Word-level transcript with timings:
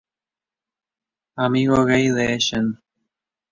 Amigo 1.43 1.79
gay 1.89 2.07
de 2.15 2.23
Ellen. 2.33 2.67